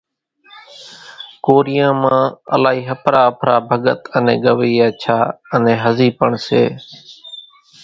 [1.45, 2.21] ڪوريان مان
[2.55, 5.17] الائِي ۿڦرا ۿڦرا ڀڳت انين ڳوَيا ڇا
[5.55, 6.63] انين هزِي پڻ سي۔